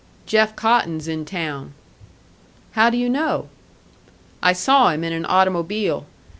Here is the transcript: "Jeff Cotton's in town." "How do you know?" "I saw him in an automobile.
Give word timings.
"Jeff 0.25 0.55
Cotton's 0.55 1.07
in 1.07 1.25
town." 1.25 1.75
"How 2.71 2.89
do 2.89 2.97
you 2.97 3.07
know?" 3.07 3.49
"I 4.41 4.51
saw 4.51 4.89
him 4.89 5.03
in 5.03 5.13
an 5.13 5.27
automobile. 5.27 6.07